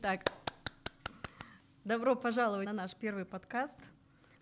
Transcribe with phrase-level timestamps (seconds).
[0.00, 0.32] Так,
[1.84, 3.78] добро пожаловать на наш первый подкаст.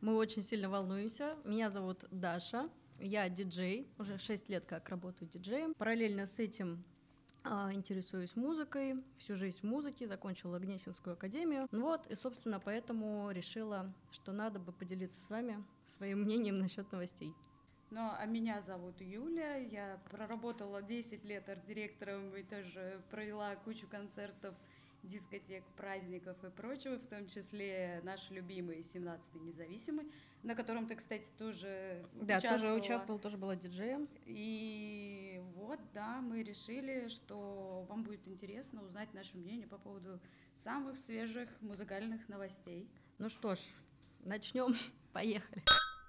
[0.00, 1.36] Мы очень сильно волнуемся.
[1.44, 2.68] Меня зовут Даша.
[3.00, 5.74] Я диджей, уже 6 лет как работаю диджеем.
[5.74, 6.84] Параллельно с этим
[7.44, 11.66] а, интересуюсь музыкой, всю жизнь в музыке, закончила Гнесинскую академию.
[11.70, 16.90] Ну вот, и, собственно, поэтому решила, что надо бы поделиться с вами своим мнением насчет
[16.92, 17.34] новостей.
[17.90, 24.54] Ну, а меня зовут Юля, я проработала 10 лет арт-директором и тоже провела кучу концертов
[25.02, 30.06] дискотек, праздников и прочего, в том числе наш любимый 17-й независимый,
[30.42, 32.58] на котором ты, кстати, тоже да, участвовала.
[32.58, 34.08] тоже участвовала, тоже была диджеем.
[34.26, 40.20] И вот, да, мы решили, что вам будет интересно узнать наше мнение по поводу
[40.56, 42.88] самых свежих музыкальных новостей.
[43.18, 43.60] Ну что ж,
[44.20, 44.74] начнем.
[45.12, 45.62] Поехали.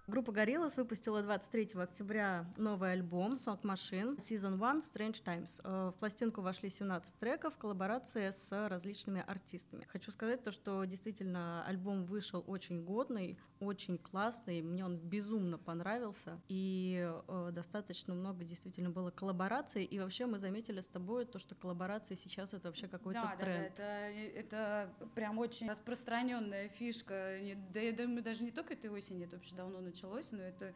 [0.10, 5.62] Группа Gorillaz выпустила 23 октября новый альбом Song Machine Season 1 Strange Times.
[5.64, 9.86] Э, в пластинку вошли 17 треков в коллаборации с различными артистами.
[9.88, 16.42] Хочу сказать то, что действительно альбом вышел очень годный, очень классный, мне он безумно понравился,
[16.48, 21.54] и э, достаточно много действительно было коллабораций, и вообще мы заметили с тобой то, что
[21.54, 23.74] коллаборации сейчас это вообще какой-то да, тренд.
[23.78, 27.38] Да, да, это, это прям очень распространенная фишка,
[27.72, 30.74] да я думаю, даже не только этой осенью, это вообще давно началось началось, но это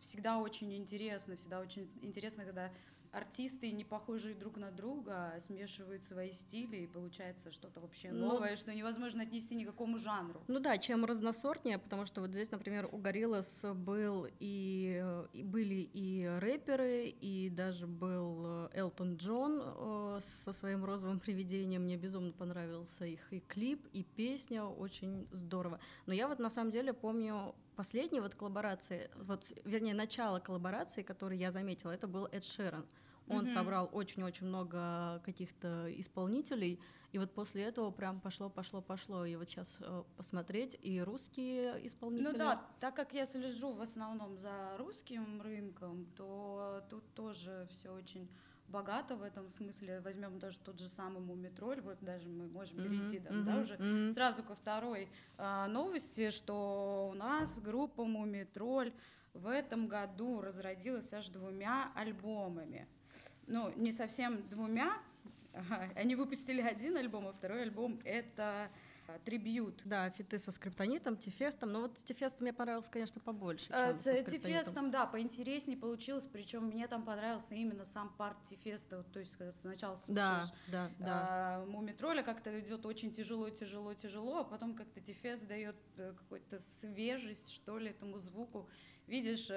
[0.00, 2.70] всегда очень интересно, всегда очень интересно, когда
[3.12, 8.28] артисты не похожие друг на друга а смешивают свои стили и получается что-то вообще ну,
[8.28, 10.42] новое, что невозможно отнести никакому жанру.
[10.48, 15.88] Ну да, чем разносортнее, потому что вот здесь, например, у Гориллас был и, и были
[15.94, 21.84] и рэперы, и даже был Элтон Джон э, со своим розовым привидением.
[21.84, 25.80] Мне безумно понравился их и клип, и песня, очень здорово.
[26.06, 31.38] Но я вот на самом деле помню последней вот коллаборации, вот, вернее, начало коллаборации, который
[31.38, 32.86] я заметила, это был Эд Шерон.
[33.28, 33.54] Он mm-hmm.
[33.54, 36.80] собрал очень-очень много каких-то исполнителей,
[37.12, 39.24] и вот после этого прям пошло, пошло, пошло.
[39.24, 42.32] И вот сейчас э, посмотреть и русские исполнители.
[42.32, 47.90] Ну да, так как я слежу в основном за русским рынком, то тут тоже все
[47.90, 48.28] очень
[48.68, 50.00] богато в этом смысле.
[50.00, 53.42] Возьмем даже тот же самый Мумитроль, вот даже мы можем перейти mm-hmm.
[53.42, 54.12] да, уже mm-hmm.
[54.12, 58.92] сразу ко второй а, новости, что у нас группа Мумитроль
[59.34, 62.88] в этом году разродилась аж двумя альбомами.
[63.46, 64.98] Ну, не совсем двумя,
[65.94, 68.70] они выпустили один альбом, а второй альбом это
[69.24, 69.82] трибьют.
[69.84, 71.72] Да, фиты со скриптонитом, тифестом.
[71.72, 73.66] Но вот с тифестом мне понравилось, конечно, побольше.
[73.68, 76.26] Чем с тифестом, да, поинтереснее получилось.
[76.26, 79.04] Причем мне там понравился именно сам парт тифеста.
[79.12, 81.62] То есть, сначала слушаешь да, да, да.
[81.62, 86.60] Э, Мумитроля, как-то идет очень тяжело, тяжело, тяжело, а потом как-то тифест дает э, какую-то
[86.60, 88.68] свежесть, что ли, этому звуку.
[89.06, 89.50] Видишь,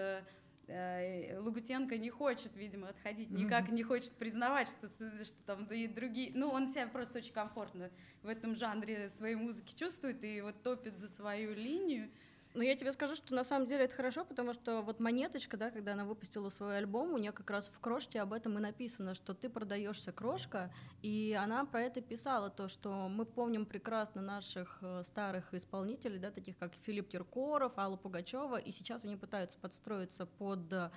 [0.69, 6.31] э, Лугутенко не хочет, видимо, отходить, никак не хочет признавать, что, что там и другие...
[6.33, 7.89] Ну, он себя просто очень комфортно
[8.21, 12.09] в этом жанре своей музыки чувствует и вот топит за свою линию.
[12.55, 15.69] Ну, я тебе скажу, что на самом деле это хорошо, потому что вот Монеточка, да,
[15.69, 19.13] когда она выпустила свой альбом, у нее как раз в крошке об этом и написано,
[19.13, 20.73] что ты продаешься крошка,
[21.03, 26.31] и она про это писала, то, что мы помним прекрасно наших э, старых исполнителей, да,
[26.31, 30.89] таких как Филипп Киркоров, Алла Пугачева, и сейчас они пытаются подстроиться под э,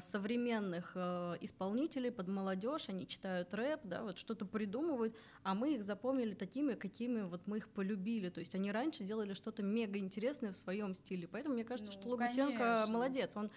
[0.00, 5.82] современных э, исполнителей, под молодежь, они читают рэп, да, вот что-то придумывают, а мы их
[5.82, 10.52] запомнили такими, какими вот мы их полюбили, то есть они раньше делали что-то мега интересное
[10.52, 11.28] в своем стиле.
[11.28, 12.92] Поэтому мне кажется, ну, что Логутенко конечно.
[12.92, 13.36] молодец.
[13.36, 13.50] Он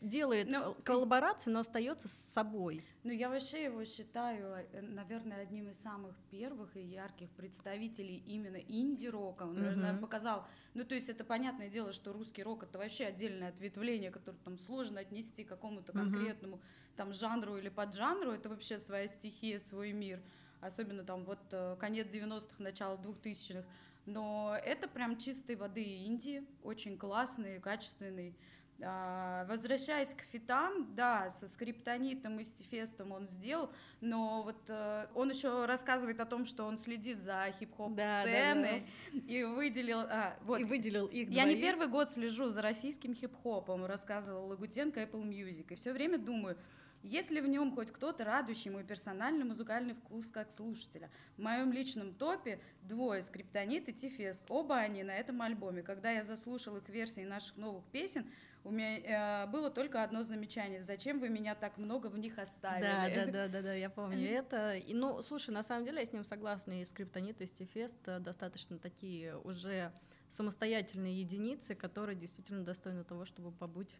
[0.00, 2.84] делает но, ну, коллаборации, но остается с собой.
[3.02, 8.56] Ну, я вообще его считаю, э, наверное, одним из самых первых и ярких представителей именно
[8.56, 9.44] инди-рока.
[9.44, 10.00] Он, наверное, uh-huh.
[10.00, 10.46] показал.
[10.74, 14.58] Ну, то есть это понятное дело, что русский рок это вообще отдельное ответвление, которое там
[14.58, 16.96] сложно отнести к какому-то конкретному uh-huh.
[16.96, 18.32] там жанру или поджанру.
[18.32, 20.22] Это вообще своя стихия, свой мир.
[20.60, 23.64] Особенно там вот э, конец 90-х, начало 2000-х
[24.06, 28.34] но это прям чистой воды Индии, очень классный, качественный.
[28.82, 33.70] А, возвращаясь к фитам, да, со скриптонитом и стефестом он сделал,
[34.02, 38.84] но вот э, он еще рассказывает о том, что он следит за хип-хоп да, сценой
[39.12, 39.32] да, да.
[39.32, 40.60] и выделил, а, вот.
[40.60, 41.30] И выделил их.
[41.30, 41.56] Я двоих.
[41.56, 46.58] не первый год слежу за российским хип-хопом, рассказывал Лагутенко Apple Music, и все время думаю,
[47.06, 51.10] есть ли в нем хоть кто-то, радующий мой персональный музыкальный вкус как слушателя?
[51.36, 54.42] В моем личном топе двое, Скриптонит и Тифест.
[54.48, 55.82] Оба они на этом альбоме.
[55.82, 58.26] Когда я заслушал их версии наших новых песен,
[58.64, 60.82] у меня э, было только одно замечание.
[60.82, 62.82] Зачем вы меня так много в них оставили?
[62.82, 64.74] Да, да, да, да, да я помню это.
[64.74, 66.80] И, ну, слушай, на самом деле я с ним согласна.
[66.80, 69.92] И Скриптонит, и Стифест достаточно такие уже
[70.28, 73.96] самостоятельные единицы, которые действительно достойны того, чтобы побыть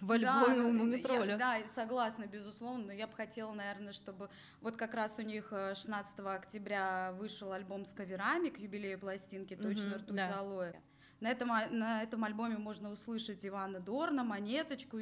[0.00, 1.36] в альбоме да, у Мумитроля.
[1.36, 4.28] Да, согласна, безусловно, но я бы хотела, наверное, чтобы
[4.60, 9.54] вот как раз у них 16 э, октября вышел альбом с каверами к юбилею пластинки
[9.56, 10.38] «Точно угу, ртуть да.
[10.38, 10.74] алоэ».
[11.24, 14.98] На этом, на этом альбоме можно услышать Ивана Дорна, Монеточку,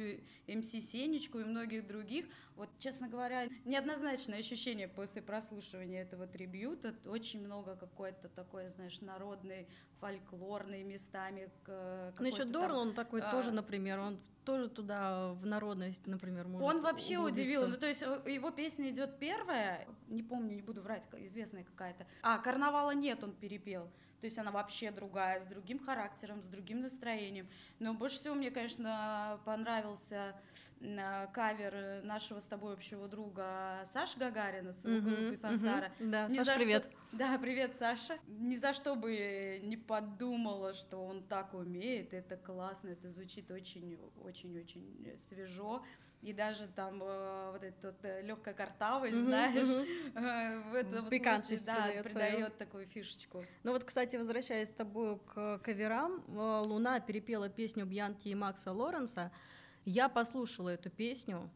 [0.47, 2.27] МС Сенечку и многих других.
[2.55, 6.95] Вот, честно говоря, неоднозначное ощущение после прослушивания этого трибюта.
[7.05, 9.67] Очень много какой-то такой, знаешь, народный,
[9.99, 11.49] фольклорный местами.
[11.67, 13.29] Ну еще Дорн, он такой а...
[13.29, 17.43] тоже, например, он тоже туда в народность, например, может Он вообще углубиться.
[17.43, 17.67] удивил.
[17.67, 22.07] Ну, то есть э, его песня идет первая, не помню, не буду врать, известная какая-то.
[22.21, 23.91] А, карнавала нет, он перепел.
[24.23, 27.45] То есть она вообще другая, с другим характером, с другим настроением.
[27.79, 30.33] Но больше всего мне, конечно, понравился
[31.33, 35.91] кавер нашего с тобой общего друга Саши Гагарина с uh-huh, группы Сансара.
[35.99, 36.09] Uh-huh.
[36.09, 36.83] Да, Ни Саша, привет.
[36.83, 37.17] Что...
[37.17, 38.17] Да, привет, Саша.
[38.27, 42.13] Ни за что бы не подумала, что он так умеет.
[42.13, 45.83] Это классно, это звучит очень-очень-очень свежо
[46.23, 50.71] и даже там э, вот эта вот, э, легкая картавость, mm-hmm, знаешь, mm-hmm.
[50.71, 53.43] в этом случае, да, придает такую фишечку.
[53.63, 59.33] Ну вот, кстати, возвращаясь с тобой к каверам, Луна перепела песню Бьянки и Макса Лоренса.
[59.85, 61.49] Я послушала эту песню,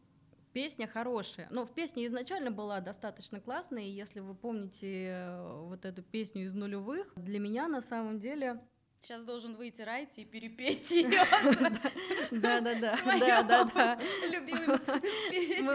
[0.52, 1.48] песня хорошая.
[1.50, 6.54] Но в песне изначально была достаточно классная, и если вы помните вот эту песню из
[6.54, 8.60] нулевых, для меня на самом деле
[9.02, 11.20] Сейчас должен выйти Райти и перепеть ее.
[12.30, 13.98] Да, да, да, да, да, да.
[14.28, 14.80] Любимым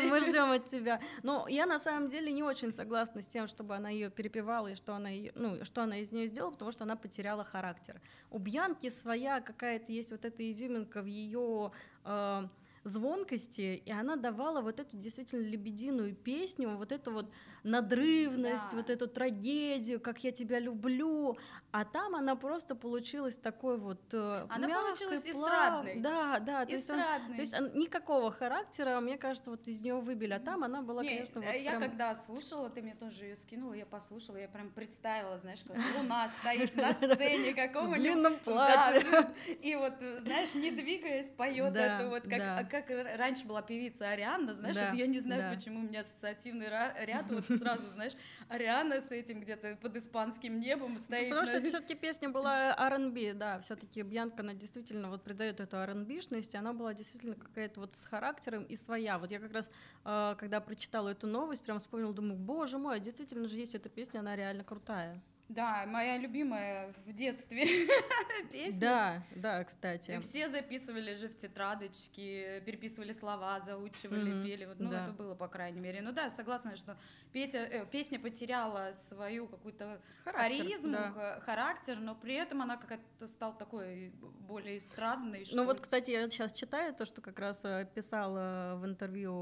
[0.10, 1.02] Мы ждем от тебя.
[1.24, 4.76] Но я на самом деле не очень согласна с тем, чтобы она ее перепевала и
[4.76, 8.02] что она, ну, что она из нее сделала, потому что она потеряла характер.
[8.30, 11.72] У Бьянки своя какая-то есть вот эта изюминка в ее
[12.04, 12.48] э,
[12.84, 17.32] звонкости, и она давала вот эту действительно лебединую песню, вот эту вот
[17.64, 18.78] надрывность, да.
[18.78, 21.38] вот эту трагедию, как я тебя люблю,
[21.74, 25.36] а там она просто получилась такой вот э, Она мягкой, получилась плав...
[25.36, 25.96] эстрадной.
[26.02, 26.66] Да, да.
[26.68, 27.36] То эстрадной.
[27.40, 30.64] есть, он, то есть он, никакого характера, мне кажется, вот из нее выбили, а там
[30.64, 31.82] она была, Не, конечно, вот Я прям...
[31.82, 36.30] когда слушала, ты мне тоже ее скинула, я послушала, я прям представила, знаешь, как луна
[36.42, 37.98] стоит на сцене какого-нибудь...
[37.98, 39.34] В длинном платье.
[39.60, 44.76] И вот, знаешь, не двигаясь, поет это вот, как, как раньше была певица Ариана, знаешь,
[44.76, 48.14] я не знаю, почему у меня ассоциативный ряд, вот сразу, знаешь,
[48.48, 51.30] Ариана с этим где-то под испанским небом стоит.
[51.30, 56.56] Потому что все-таки песня была R&B, да, все-таки Бьянка, она действительно вот придает эту R&B-шность,
[56.56, 59.18] она была действительно какая-то вот с характером и своя.
[59.18, 59.70] Вот я как раз,
[60.06, 63.90] э, когда прочитала эту новость, прям вспомнила, думаю, боже мой, а действительно же есть эта
[63.90, 65.22] песня, она реально крутая.
[65.50, 67.88] Да, моя любимая в детстве
[68.52, 68.80] песня.
[68.80, 70.20] Да, да, кстати.
[70.20, 74.44] Все записывали же в тетрадочки, переписывали слова, заучивали, mm-hmm.
[74.44, 74.66] пели.
[74.66, 75.04] Вот, ну, да.
[75.04, 76.02] это было, по крайней мере.
[76.02, 76.98] Ну да, согласна, что
[77.34, 81.40] Петя, э, песня потеряла свою какую-то харизму, да.
[81.44, 84.14] характер, но при этом она как-то стала такой
[84.48, 85.44] более эстрадной.
[85.52, 89.34] Ну вот, кстати, я сейчас читаю то, что как раз э, писала в интервью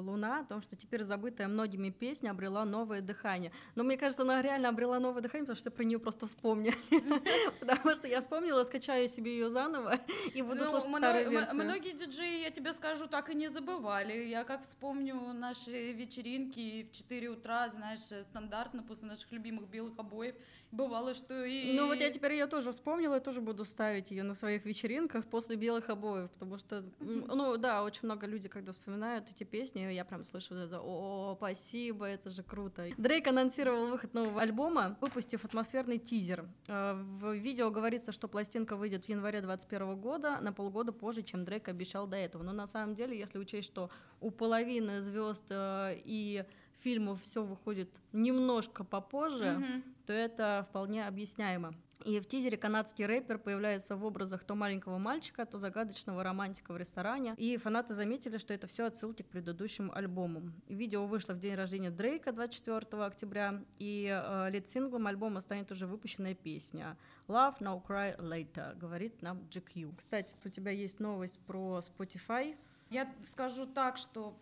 [0.00, 3.50] Луна, о том, что теперь забытая многими песня обрела новое дыхание.
[3.74, 6.76] Но мне кажется, она реально обрела новое дыхание, потому что про нее просто вспомнили.
[7.60, 9.98] Потому что я вспомнила, скачаю себе ее заново
[10.34, 11.54] и буду ну, слушать старую версию.
[11.54, 14.24] Многие диджеи, я тебе скажу, так и не забывали.
[14.24, 20.34] Я как вспомню наши вечеринки в 4 утра, знаешь, стандартно после наших любимых белых обоев.
[20.72, 21.76] Бывало, что и...
[21.76, 25.26] Ну вот я теперь ее тоже вспомнила, я тоже буду ставить ее на своих вечеринках
[25.26, 30.06] после белых обоев, потому что, ну да, очень много людей, когда вспоминают эти песни, я
[30.06, 32.88] прям слышу это, о, спасибо, это же круто.
[32.96, 36.48] Дрейк анонсировал выход нового альбома, выпустив атмосферный тизер.
[36.68, 41.44] Э, в видео говорится, что пластинка выйдет в январе 2021 года, на полгода позже, чем
[41.44, 42.42] Дрейк обещал до этого.
[42.42, 46.46] Но на самом деле, если учесть, что у половины звезд э, и
[46.82, 49.82] фильмов все выходит немножко попозже, mm-hmm.
[50.06, 51.74] то это вполне объясняемо.
[52.04, 56.76] И в тизере канадский рэпер появляется в образах то маленького мальчика, то загадочного романтика в
[56.76, 57.34] ресторане.
[57.36, 60.52] И фанаты заметили, что это все отсылки к предыдущему альбому.
[60.68, 66.34] Видео вышло в день рождения Дрейка 24 октября, и э, лид-синглом альбома станет уже выпущенная
[66.34, 66.96] песня
[67.28, 69.94] «Love Now Cry Later», говорит нам GQ.
[69.96, 72.56] Кстати, у тебя есть новость про Spotify.
[72.92, 74.36] Я скажу так, что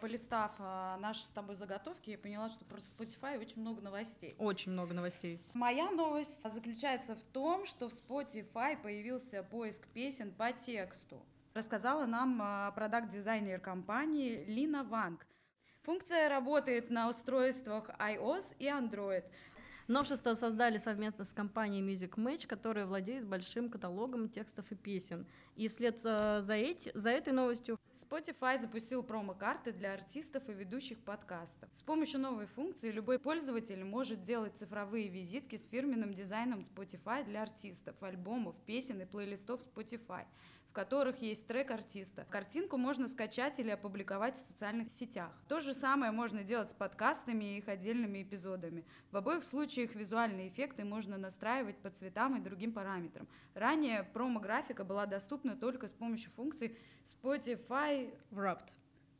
[0.00, 4.36] полистав а, наши с тобой заготовки, я поняла, что про Spotify очень много новостей.
[4.38, 5.42] Очень много новостей.
[5.54, 11.20] Моя новость заключается в том, что в Spotify появился поиск песен по тексту.
[11.52, 15.26] Рассказала нам а, продакт-дизайнер компании Лина Ванг.
[15.82, 19.24] Функция работает на устройствах iOS и Android.
[19.88, 25.26] Новшество создали совместно с компанией Music Match, которая владеет большим каталогом текстов и песен.
[25.56, 30.98] И вслед э, за, эти, за этой новостью Spotify запустил промо-карты для артистов и ведущих
[30.98, 31.70] подкастов.
[31.72, 37.42] С помощью новой функции любой пользователь может делать цифровые визитки с фирменным дизайном Spotify для
[37.42, 40.26] артистов, альбомов, песен и плейлистов Spotify
[40.76, 42.26] которых есть трек артиста.
[42.28, 45.32] Картинку можно скачать или опубликовать в социальных сетях.
[45.48, 48.84] То же самое можно делать с подкастами и их отдельными эпизодами.
[49.10, 53.26] В обоих случаях визуальные эффекты можно настраивать по цветам и другим параметрам.
[53.54, 58.68] Ранее промо-графика была доступна только с помощью функций Spotify Wrapped.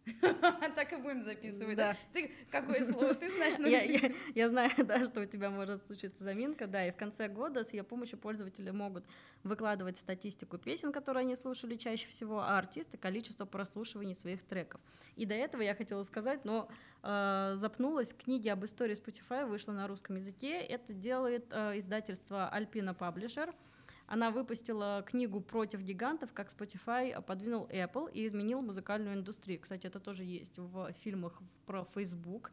[0.77, 1.77] Так и будем записывать.
[1.77, 1.97] Да.
[2.13, 3.59] Ты какое слово ты знаешь?
[3.59, 7.29] Я, я, я знаю, да, что у тебя может случиться заминка, да, и в конце
[7.29, 9.05] года с ее помощью пользователи могут
[9.43, 14.81] выкладывать статистику песен, которые они слушали чаще всего, а артисты— количество прослушиваний своих треков.
[15.17, 16.69] И до этого я хотела сказать, но
[17.03, 22.97] э, запнулась, книги об истории Spotify вышла на русском языке, это делает э, издательство Alpina
[22.97, 23.55] Publisher—
[24.07, 29.61] она выпустила книгу «Против гигантов», как Spotify подвинул Apple и изменил музыкальную индустрию.
[29.61, 32.53] Кстати, это тоже есть в фильмах про Facebook.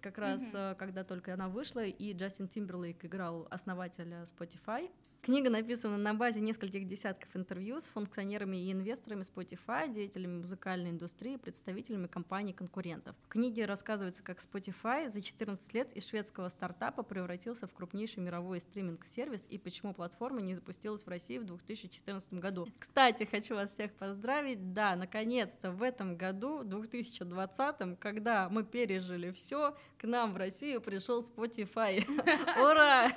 [0.00, 0.74] Как раз mm-hmm.
[0.76, 4.90] когда только она вышла, и Джастин Тимберлейк играл основателя Spotify.
[5.24, 11.36] Книга написана на базе нескольких десятков интервью с функционерами и инвесторами Spotify, деятелями музыкальной индустрии,
[11.36, 13.16] представителями компаний-конкурентов.
[13.24, 18.60] В книге рассказывается, как Spotify за 14 лет из шведского стартапа превратился в крупнейший мировой
[18.60, 22.68] стриминг-сервис и почему платформа не запустилась в России в 2014 году.
[22.78, 24.74] Кстати, хочу вас всех поздравить.
[24.74, 31.22] Да, наконец-то в этом году, 2020, когда мы пережили все, к нам в Россию пришел
[31.22, 32.04] Spotify.
[32.60, 33.10] Ура!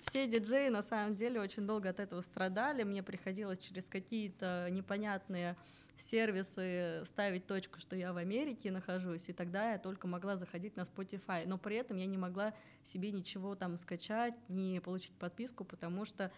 [0.00, 2.82] Все диджеи на самом деле очень долго от этого страдали.
[2.82, 5.56] Мне приходилось через какие-то непонятные
[5.98, 10.82] сервисы ставить точку, что я в Америке нахожусь, и тогда я только могла заходить на
[10.82, 11.44] Spotify.
[11.46, 12.54] Но при этом я не могла
[12.84, 16.32] себе ничего там скачать, не получить подписку, потому что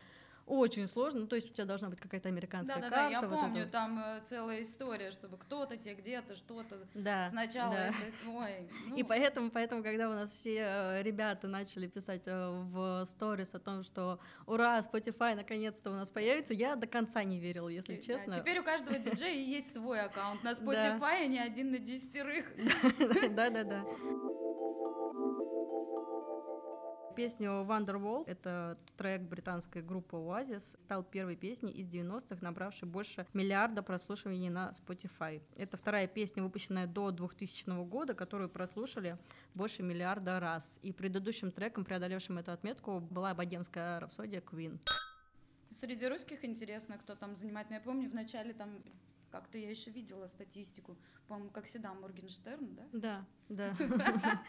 [0.47, 1.21] очень сложно.
[1.21, 2.97] Ну, то есть у тебя должна быть какая-то американская да, карта.
[2.97, 3.71] Да, да, я вот помню, это...
[3.71, 7.73] там э, целая история, чтобы кто-то тебе где-то что-то да, сначала.
[7.73, 7.89] Да.
[7.89, 8.97] Это, ой, ну.
[8.97, 13.59] И поэтому, поэтому, когда у нас все э, ребята начали писать э, в сторис о
[13.59, 18.35] том, что ура, Spotify наконец-то у нас появится, я до конца не верила, если честно.
[18.35, 22.47] Да, теперь у каждого диджея есть свой аккаунт на Spotify, а не один на десятерых.
[23.35, 23.85] Да, да, да.
[27.14, 33.85] Песню Wonderwall, это трек британской группы Oasis, стал первой песней из 90-х, набравшей больше миллиарда
[33.85, 35.40] прослушиваний на Spotify.
[35.56, 39.16] Это вторая песня, выпущенная до 2000 года, которую прослушали
[39.54, 40.80] больше миллиарда раз.
[40.83, 44.80] И предыдущим треком, преодолевшим эту отметку, была богемская рапсодия Queen.
[45.71, 47.71] Среди русских интересно, кто там занимает.
[47.71, 48.83] Но я помню, в начале там
[49.35, 50.97] как-то я еще видела статистику.
[51.26, 52.85] По-моему, как всегда, Моргенштерн, да?
[52.93, 53.75] Да, да.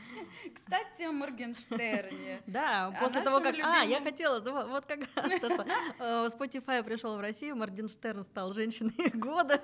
[0.54, 2.44] Кстати, о Моргенштерне.
[2.46, 3.56] Да, после того, как...
[3.64, 8.54] А, я хотела, вот как раз то, что э, Spotify пришел в Россию, Моргенштерн стал
[8.54, 9.56] женщиной года.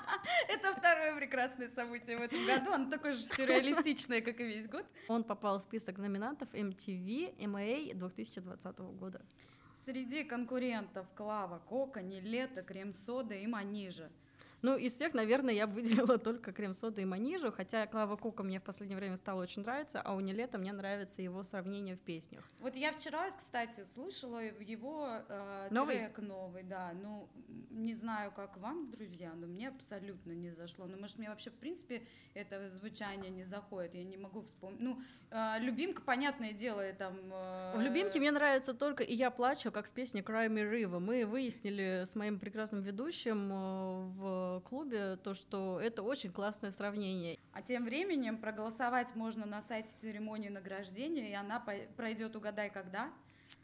[0.48, 2.72] Это второе прекрасное событие в этом году.
[2.72, 4.86] Оно такое же сюрреалистичное, как и весь год.
[5.08, 9.20] Он попал в список номинантов MTV MA 2020 года.
[9.84, 14.10] Среди конкурентов Клава Кока, Нелета, Крем-сода и Манижа.
[14.62, 18.60] Ну, из всех, наверное, я бы выделила только крем-сода и манижу, хотя Клава Кука мне
[18.60, 22.48] в последнее время стало очень нравиться, а у Нелета мне нравится его сравнение в песнях.
[22.60, 25.96] Вот я вчера, кстати, слушала его э, новый?
[25.98, 27.28] трек новый, да, ну,
[27.70, 30.86] не знаю, как вам, друзья, но мне абсолютно не зашло.
[30.86, 34.80] Ну, может, мне вообще, в принципе, это звучание не заходит, я не могу вспомнить.
[34.80, 34.98] Ну,
[35.30, 37.16] э, любимка, понятное дело, там...
[37.32, 37.76] Э...
[37.76, 40.98] В любимке мне нравится только «И я плачу», как в песне «Cry Me River».
[40.98, 43.50] Мы выяснили с моим прекрасным ведущим
[44.58, 47.38] э, клубе, то, что это очень классное сравнение.
[47.52, 51.64] А тем временем проголосовать можно на сайте церемонии награждения, и она
[51.96, 53.10] пройдет «Угадай, когда?»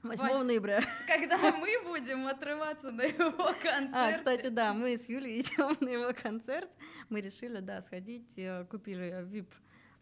[0.02, 0.80] 8 ноября.
[1.06, 3.94] Когда мы будем отрываться на его концерт.
[3.94, 6.70] А, кстати, да, мы с Юлей идем на его концерт.
[7.08, 9.52] Мы решили, да, сходить, э, купили VIP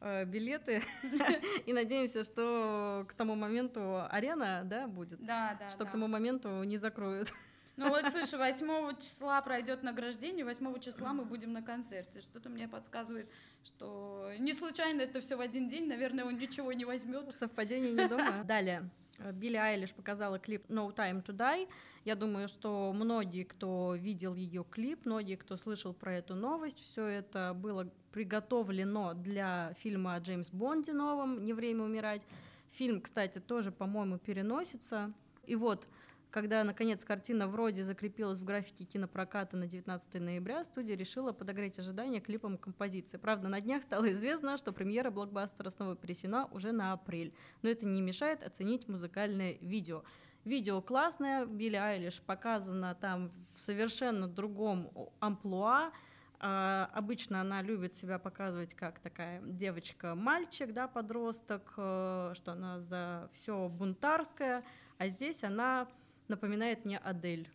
[0.00, 0.82] э, билеты
[1.66, 5.24] и надеемся, что к тому моменту арена, да, будет.
[5.24, 5.70] Да, да.
[5.70, 5.90] Что да.
[5.90, 7.32] к тому моменту не закроют.
[7.76, 12.20] Ну вот, слушай, 8 числа пройдет награждение, 8 числа мы будем на концерте.
[12.20, 13.28] Что-то мне подсказывает,
[13.64, 17.34] что не случайно это все в один день, наверное, он ничего не возьмет.
[17.36, 18.44] Совпадение не думаю.
[18.46, 18.88] Далее.
[19.32, 21.68] Билли Айлиш показала клип No Time to Die.
[22.04, 27.06] Я думаю, что многие, кто видел ее клип, многие, кто слышал про эту новость, все
[27.06, 32.22] это было приготовлено для фильма о Джеймс Бонде новом «Не время умирать».
[32.70, 35.12] Фильм, кстати, тоже, по-моему, переносится.
[35.46, 35.86] И вот
[36.34, 42.20] когда, наконец, картина вроде закрепилась в графике кинопроката на 19 ноября, студия решила подогреть ожидания
[42.20, 43.18] клипом композиции.
[43.18, 47.32] Правда, на днях стало известно, что премьера блокбастера снова пересена уже на апрель.
[47.62, 50.02] Но это не мешает оценить музыкальное видео.
[50.44, 55.92] Видео классное, Билли Айлиш показана там в совершенно другом амплуа,
[56.40, 63.30] Uh, обычно она любит себя показывать как такая девочка-мальчик, да, подросток, uh, что она за
[63.32, 64.62] все бунтарская,
[64.98, 65.88] а здесь она
[66.28, 67.48] напоминает мне Адель.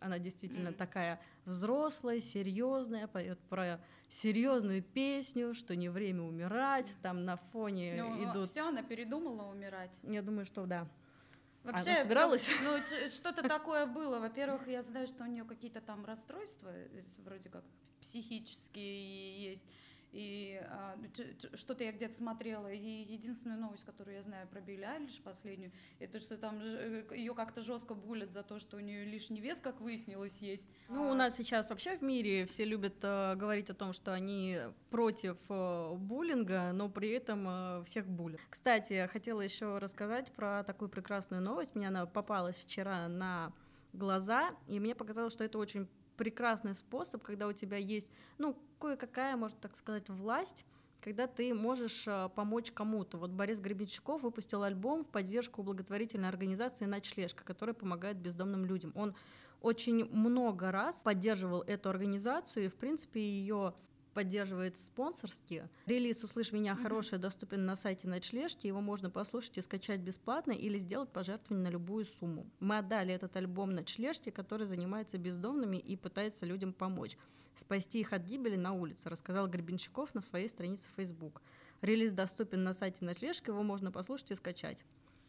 [0.00, 0.76] Она действительно mm-hmm.
[0.76, 8.24] такая взрослая, серьезная, поет про серьезную песню, что не время умирать, там на фоне ну,
[8.24, 8.48] идут.
[8.50, 9.90] Все, она передумала умирать.
[10.04, 10.86] Я думаю, что да.
[11.64, 12.48] Вообще, она собиралась?
[12.62, 14.20] Ну, что-то такое было.
[14.20, 17.64] Во-первых, я знаю, что у нее какие-то там расстройства, э, вроде как
[18.00, 19.64] психические есть
[20.12, 20.96] и а,
[21.54, 26.18] что-то я где-то смотрела, и единственная новость, которую я знаю про Билли Айлиш последнюю, это
[26.18, 29.80] что там э, ее как-то жестко булят за то, что у нее лишний вес, как
[29.80, 30.66] выяснилось, есть.
[30.88, 34.58] Ну, у нас сейчас вообще в мире все любят э, говорить о том, что они
[34.90, 38.40] против э, буллинга, но при этом э, всех булят.
[38.48, 41.74] Кстати, хотела еще рассказать про такую прекрасную новость.
[41.74, 43.52] Мне она попалась вчера на
[43.92, 45.88] глаза, и мне показалось, что это очень
[46.18, 50.66] прекрасный способ, когда у тебя есть, ну, кое-какая, можно так сказать, власть,
[51.00, 53.16] когда ты можешь э, помочь кому-то.
[53.16, 58.92] Вот Борис Гребенщиков выпустил альбом в поддержку благотворительной организации «Ночлежка», которая помогает бездомным людям.
[58.94, 59.14] Он
[59.62, 63.74] очень много раз поддерживал эту организацию, и, в принципе, ее
[64.18, 65.68] поддерживает спонсорски.
[65.86, 68.66] Релиз «Услышь меня» хороший, доступен на сайте Ночлежки.
[68.66, 72.50] Его можно послушать и скачать бесплатно или сделать пожертвование на любую сумму.
[72.58, 77.16] Мы отдали этот альбом Ночлежке, который занимается бездомными и пытается людям помочь.
[77.54, 81.40] Спасти их от гибели на улице, рассказал Гребенщиков на своей странице Facebook.
[81.80, 84.84] Релиз доступен на сайте Ночлежки, его можно послушать и скачать.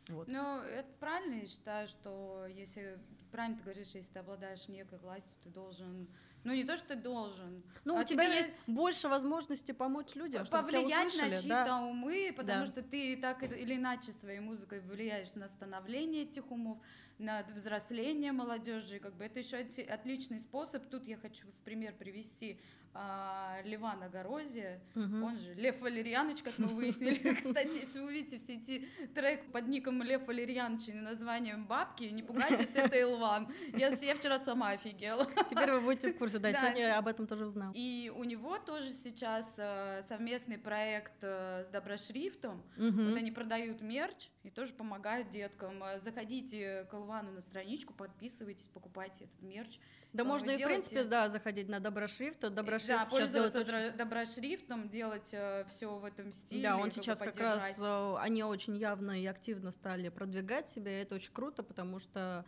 [0.08, 0.28] Вот.
[0.28, 2.98] Ну, это правильно, я считаю, что если
[3.30, 6.08] правильно ты говоришь, если ты обладаешь некой властью, ты должен
[6.44, 7.64] ну, не то, что ты должен.
[7.86, 11.82] Ну, а у тебя есть больше возможностей помочь людям, повлиять на чьи-то да.
[11.82, 12.66] умы, потому да.
[12.66, 16.78] что ты так или иначе своей музыкой влияешь на становление этих умов,
[17.20, 19.00] на взросление молодежи.
[19.00, 20.88] Как бы это еще отличный способ.
[20.90, 22.60] Тут я хочу в пример привести
[22.94, 25.24] а, Ливана Горозия, угу.
[25.24, 27.34] он же Лев Валерьяныч, как мы выяснили.
[27.36, 32.24] Кстати, если вы увидите все эти трек под ником Лев Валерьяныч и названием «Бабки», не
[32.24, 33.48] пугайтесь, это Илван.
[33.78, 35.28] Я, я вчера сама офигела.
[35.50, 36.60] Теперь вы будете в курсе, да, да.
[36.60, 37.72] сегодня об этом тоже узнал.
[37.76, 43.04] И у него тоже сейчас э, совместный проект э, с Доброшрифтом, угу.
[43.04, 45.76] вот они продают мерч и тоже помогают деткам.
[45.98, 49.80] Заходите к Илвану на страничку, подписывайтесь, покупайте этот мерч.
[50.14, 53.98] Да можно и в принципе, да, заходить на доброшрифт, доброшрифт да, пользоваться очень...
[53.98, 56.64] доброшрифтом, делать э, все в этом стиле.
[56.64, 61.04] Да, он сейчас как раз, э, они очень явно и активно стали продвигать себя, и
[61.04, 62.46] это очень круто, потому что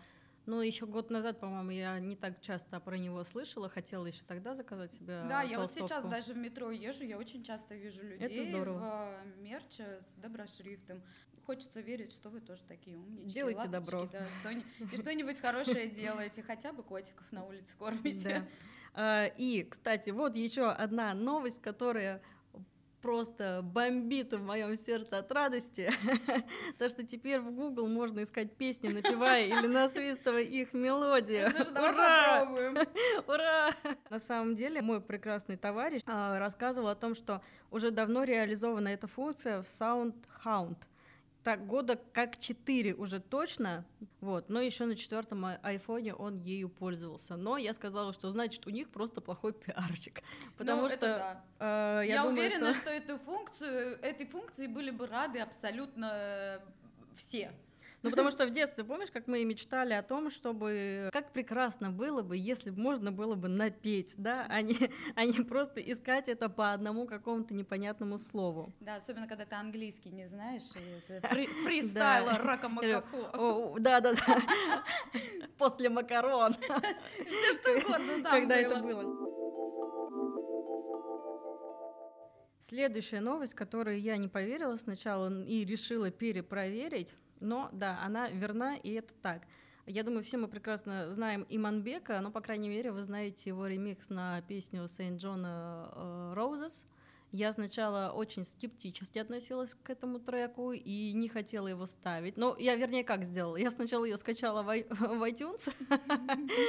[0.48, 4.56] ну, еще год назад, по-моему, я не так часто про него слышала, хотела еще тогда
[4.56, 5.52] заказать себе Да, толстовку.
[5.52, 10.14] я вот сейчас даже в метро езжу, я очень часто вижу людей в мерче с
[10.16, 11.04] доброшрифтом
[11.52, 13.34] хочется верить, что вы тоже такие умнички.
[13.34, 14.08] Делайте добро.
[14.10, 18.48] Да, что, и что-нибудь хорошее делаете, хотя бы котиков на улице кормите.
[18.96, 19.28] Да.
[19.28, 22.22] И, кстати, вот еще одна новость, которая
[23.02, 25.92] просто бомбит в моем сердце от радости,
[26.78, 31.50] то, что теперь в Google можно искать песни, напевая или насвистывая их мелодию.
[31.72, 32.48] Ура!
[33.28, 33.72] Ура!
[34.10, 39.08] На самом деле, мой прекрасный товарищ а, рассказывал о том, что уже давно реализована эта
[39.08, 40.78] функция в SoundHound
[41.44, 43.86] так года как четыре уже точно,
[44.20, 47.36] вот, но еще на четвертом айфоне он ею пользовался.
[47.36, 50.22] Но я сказала, что значит у них просто плохой пиарчик,
[50.58, 51.44] потому ну, что да.
[51.60, 52.82] э, я, я думаю, уверена, что...
[52.82, 56.62] что эту функцию, этой функции были бы рады абсолютно
[57.16, 57.52] все.
[58.04, 61.10] Ну, потому что в детстве, помнишь, как мы мечтали о том, чтобы...
[61.14, 64.76] Как прекрасно было бы, если бы можно было бы напеть, да, а не,
[65.16, 68.74] а не просто искать это по одному какому-то непонятному слову.
[68.80, 70.64] Да, особенно, когда ты английский не знаешь,
[71.30, 73.76] фри фристайла, рака макафу.
[73.80, 74.84] Да, да, да.
[75.58, 76.56] После макарон.
[76.56, 79.32] Все что угодно там Когда это было.
[82.62, 88.92] Следующая новость, которую я не поверила сначала и решила перепроверить, но да, она верна, и
[88.94, 89.44] это так.
[89.88, 94.10] Я думаю, все мы прекрасно знаем Иманбека, но, по крайней мере, вы знаете его ремикс
[94.10, 96.86] на песню Saint John uh, Roses.
[97.32, 102.36] Я сначала очень скептически относилась к этому треку и не хотела его ставить.
[102.36, 103.56] Но я, вернее, как сделала?
[103.56, 105.74] Я сначала ее скачала в, в iTunes,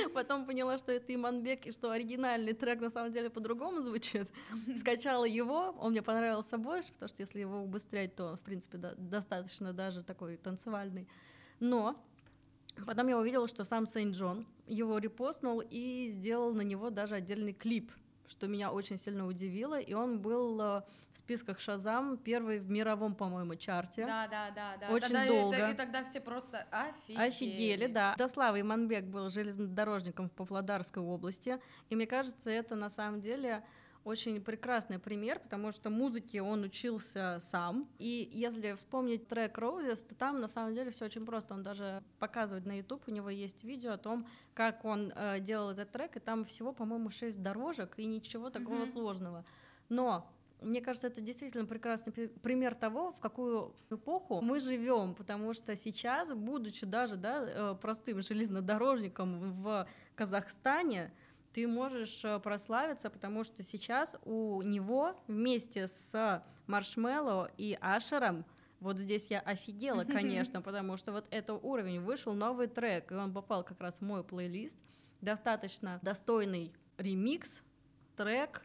[0.15, 4.31] потом поняла, что это Иманбек, и что оригинальный трек на самом деле по-другому звучит.
[4.79, 8.79] Скачала его, он мне понравился больше, потому что если его убыстрять, то он, в принципе,
[8.79, 11.09] достаточно даже такой танцевальный.
[11.59, 12.01] Но
[12.87, 17.53] Потом я увидела, что сам Сейнт Джон его репостнул и сделал на него даже отдельный
[17.53, 17.93] клип
[18.33, 23.15] что меня очень сильно удивило, и он был э, в списках Шазам первый в мировом,
[23.15, 24.07] по-моему, чарте.
[24.07, 24.89] Да, да, да, да.
[24.93, 25.69] Очень тогда, долго.
[25.69, 27.29] И, и тогда все просто офигели.
[27.29, 28.15] Офигели, да.
[28.17, 33.63] Дослава Иманбек был железнодорожником в Павлодарской области, и мне кажется, это на самом деле
[34.05, 37.89] очень прекрасный пример, потому что музыке он учился сам.
[37.99, 41.55] И если вспомнить трек Roses, то там на самом деле все очень просто.
[41.55, 45.71] Он даже показывает на YouTube, у него есть видео о том, как он э, делал
[45.71, 48.93] этот трек, и там всего, по-моему, шесть дорожек и ничего такого mm-hmm.
[48.93, 49.45] сложного.
[49.89, 50.29] Но
[50.63, 56.33] мне кажется, это действительно прекрасный пример того, в какую эпоху мы живем, потому что сейчас,
[56.33, 61.13] будучи даже да, э, простым железнодорожником в Казахстане,
[61.53, 68.45] ты можешь э, прославиться, потому что сейчас у него вместе с Маршмелло и Ашером
[68.83, 72.01] вот здесь я офигела, конечно, потому что вот это уровень.
[72.01, 74.77] Вышел новый трек, и он попал как раз в мой плейлист.
[75.21, 77.63] Достаточно достойный ремикс,
[78.17, 78.63] трек,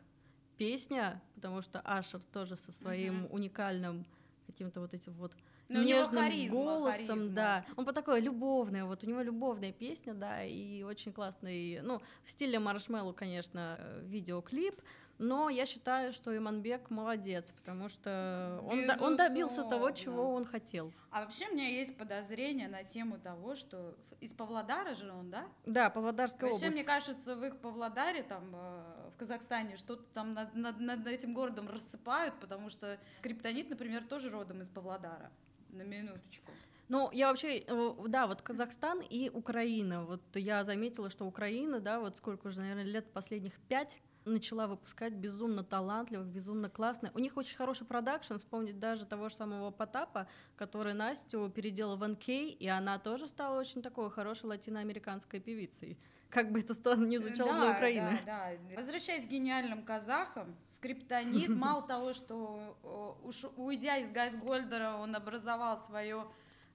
[0.58, 4.08] песня, потому что Ашер тоже со своим уникальным
[4.48, 5.34] каким-то вот этим вот
[5.70, 7.36] но нежным харизма, голосом, харизма.
[7.36, 7.66] да.
[7.76, 12.32] Он по такой любовный, вот у него любовная песня, да, и очень классный, ну, в
[12.32, 14.82] стиле Маршмеллу, конечно, видеоклип,
[15.20, 20.46] но я считаю, что Иманбек молодец, потому что он, до, он добился того, чего он
[20.46, 20.94] хотел.
[21.10, 25.48] А вообще у меня есть подозрение на тему того, что из Павлодара же он, да?
[25.66, 26.76] Да, Павлодарская вообще, область.
[26.76, 31.34] мне кажется, в их Павлодаре, там, э, в Казахстане, что-то там над, над, над этим
[31.34, 35.32] городом рассыпают, потому что скриптонит, например, тоже родом из Павлодара.
[35.70, 36.52] На минуточку.
[36.90, 40.06] Ну, я вообще, э, да, вот Казахстан и Украина.
[40.06, 45.14] Вот я заметила, что Украина, да, вот сколько уже, наверное, лет последних пять начала выпускать
[45.14, 47.16] безумно талантливых, безумно классных.
[47.16, 52.08] У них очень хороший продакшн, вспомнить даже того же самого Потапа, который Настю переделал в
[52.08, 55.98] НК, и она тоже стала очень такой хорошей латиноамериканской певицей.
[56.30, 58.20] Как бы это странно не звучало да, для Украины.
[58.26, 58.76] Да, да.
[58.76, 60.56] Возвращаясь к гениальным казахам,
[60.88, 66.26] скриптонит, мало того, что уж уйдя из Гайсгольдера, он образовал свое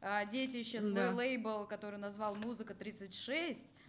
[0.01, 1.11] а, детище, свой да.
[1.11, 3.82] лейбл, который назвал «Музыка 36», а,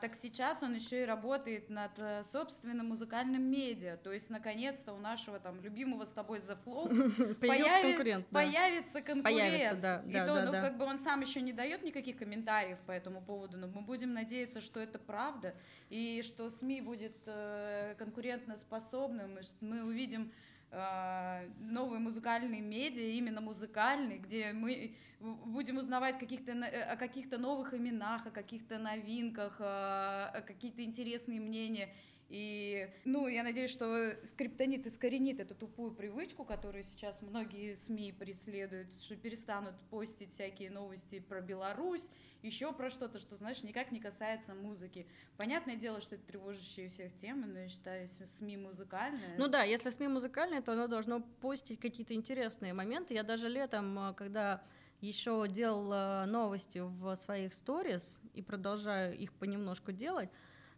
[0.00, 3.96] так сейчас он еще и работает над э, собственным музыкальным медиа.
[3.96, 8.26] То есть, наконец-то у нашего там любимого с тобой The Flow появится конкурент.
[8.28, 9.24] Появится конкурент.
[9.24, 10.62] Появится, да, и да, то, да, ну, да.
[10.62, 14.14] как бы он сам еще не дает никаких комментариев по этому поводу, но мы будем
[14.14, 15.54] надеяться, что это правда,
[15.90, 20.32] и что СМИ будет э, конкурентно способным, и что мы увидим
[20.76, 27.74] э, новые музыкальные медиа, именно музыкальные, где мы будем узнавать каких-то, э, о каких-то новых
[27.74, 31.88] именах, о каких-то новинках, о какие-то интересные мнения.
[32.28, 38.88] И, ну, я надеюсь, что скриптонит искоренит эту тупую привычку, которую сейчас многие СМИ преследуют,
[39.00, 42.10] что перестанут постить всякие новости про Беларусь,
[42.42, 45.06] еще про что-то, что, знаешь, никак не касается музыки.
[45.36, 49.36] Понятное дело, что это тревожащие всех темы, но я считаю, СМИ музыкальные.
[49.38, 53.14] Ну да, если СМИ музыкальные, то оно должно постить какие-то интересные моменты.
[53.14, 54.62] Я даже летом, когда
[55.00, 60.30] еще делала новости в своих сторис и продолжаю их понемножку делать,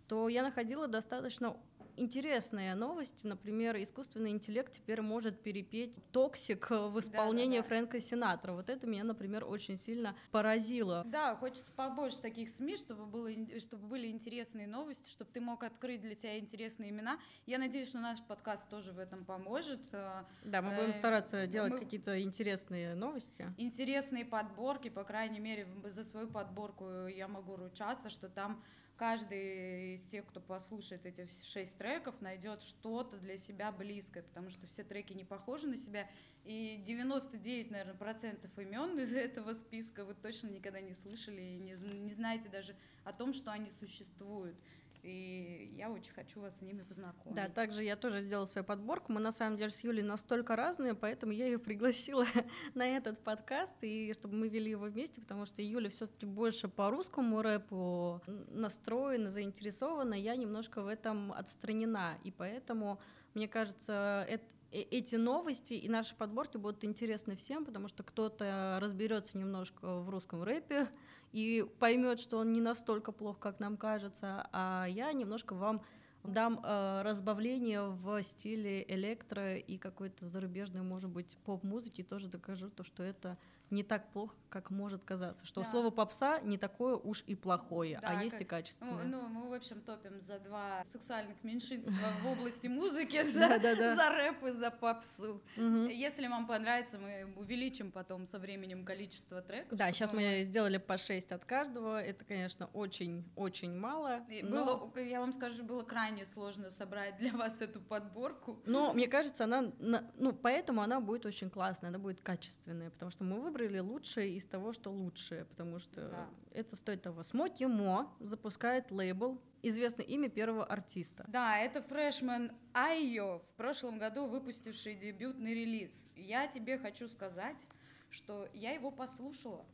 [0.08, 1.56] то я находила достаточно
[1.98, 3.26] интересные новости.
[3.26, 7.68] Например, искусственный интеллект теперь может перепеть «Toxic» в исполнении да, да, да.
[7.68, 8.52] Фрэнка Синатра.
[8.52, 11.04] Вот это меня, например, очень сильно поразило.
[11.06, 16.00] Да, хочется побольше таких СМИ, чтобы, было, чтобы были интересные новости, чтобы ты мог открыть
[16.00, 17.18] для себя интересные имена.
[17.46, 19.80] Я надеюсь, что наш подкаст тоже в этом поможет.
[19.92, 21.78] Э, да, мы будем э, стараться делать мы...
[21.78, 23.46] какие-то интересные новости.
[23.56, 28.62] Интересные подборки, по крайней мере, за свою подборку я могу ручаться, что там
[28.98, 34.66] каждый из тех, кто послушает эти шесть треков, найдет что-то для себя близкое, потому что
[34.66, 36.08] все треки не похожи на себя,
[36.44, 41.72] и 99, наверное, процентов имен из этого списка вы точно никогда не слышали и не,
[42.00, 44.56] не знаете даже о том, что они существуют.
[45.02, 47.34] И я очень хочу вас с ними познакомить.
[47.34, 49.12] Да, также я тоже сделала свою подборку.
[49.12, 52.26] Мы на самом деле с Юлей настолько разные, поэтому я ее пригласила
[52.74, 56.90] на этот подкаст, и чтобы мы вели его вместе, потому что Юля все-таки больше по
[56.90, 62.18] русскому рэпу настроена, заинтересована, я немножко в этом отстранена.
[62.24, 63.00] И поэтому,
[63.34, 69.38] мне кажется, это эти новости и наши подборки будут интересны всем, потому что кто-то разберется
[69.38, 70.88] немножко в русском рэпе
[71.32, 75.82] и поймет, что он не настолько плох, как нам кажется, а я немножко вам
[76.24, 82.84] дам э, разбавление в стиле электро и какой-то зарубежной, может быть, поп-музыки, тоже докажу то,
[82.84, 83.38] что это
[83.70, 85.46] не так плохо, как может казаться.
[85.46, 85.66] Что да.
[85.66, 89.04] слово попса не такое уж и плохое, а да, а есть как, и качественное.
[89.04, 94.10] Ну, ну, мы, в общем, топим за два сексуальных меньшинства в области музыки, за, за
[94.10, 95.42] рэп и за попсу.
[95.56, 99.78] Если вам понравится, мы увеличим потом со временем количество треков.
[99.78, 102.02] Да, сейчас мы сделали по 6 от каждого.
[102.02, 104.20] Это, конечно, очень-очень мало.
[104.42, 108.58] Было, я вам скажу, было крайне крайне сложно собрать для вас эту подборку.
[108.66, 113.24] Но мне кажется, она, ну, поэтому она будет очень классная, она будет качественная, потому что
[113.24, 116.28] мы выбрали лучшее из того, что лучшее, потому что да.
[116.52, 117.22] это стоит того.
[117.22, 121.24] Смоки Мо запускает лейбл известное имя первого артиста.
[121.28, 126.08] Да, это фрешмен Айо, в прошлом году выпустивший дебютный релиз.
[126.14, 127.68] Я тебе хочу сказать,
[128.10, 129.64] что я его послушала.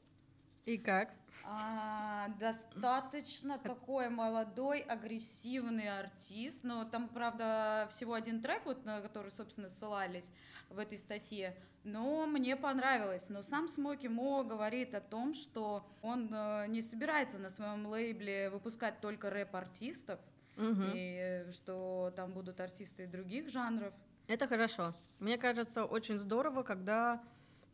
[0.66, 1.10] И как?
[1.46, 9.30] А, достаточно такой молодой, агрессивный артист, но там, правда, всего один трек, вот, на который,
[9.30, 10.32] собственно, ссылались
[10.70, 13.28] в этой статье, но мне понравилось.
[13.28, 18.48] Но сам Смоки Мо говорит о том, что он э, не собирается на своем лейбле
[18.48, 20.18] выпускать только рэп-артистов,
[20.56, 20.82] угу.
[20.94, 23.92] и что там будут артисты других жанров.
[24.28, 24.94] Это хорошо.
[25.18, 27.22] Мне кажется, очень здорово, когда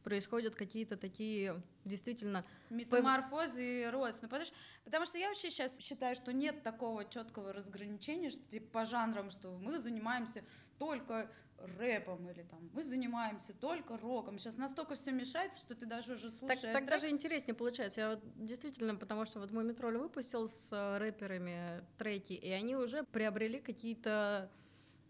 [0.02, 4.22] происходят какие-то такие действительно метаморфозы и рост.
[4.22, 8.42] Ну, потому, что, потому что я вообще сейчас считаю, что нет такого четкого разграничения что,
[8.50, 10.44] типа, по жанрам, что мы занимаемся
[10.78, 11.30] только
[11.78, 14.38] рэпом или там мы занимаемся только роком.
[14.38, 16.60] Сейчас настолько все мешается, что ты даже уже слушаешь.
[16.60, 18.00] Так, так даже интереснее получается.
[18.00, 22.76] Я вот действительно, потому что вот мой метроль выпустил с э, рэперами треки, и они
[22.76, 24.50] уже приобрели какие-то